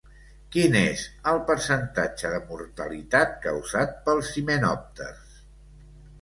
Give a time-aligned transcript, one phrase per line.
[0.53, 1.01] Quin és
[1.31, 5.39] el percentatge de mortalitat causat pels himenòpters?